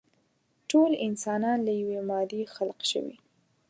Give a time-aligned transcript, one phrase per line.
[0.69, 3.15] ټول انسانان له يوې مادې خلق شوي.